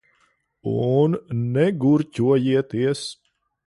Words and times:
Un 0.85 1.15
negurķojieties. 1.59 3.09